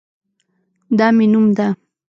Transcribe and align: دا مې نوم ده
دا 0.97 1.07
مې 1.15 1.25
نوم 1.33 1.45
ده 1.57 1.67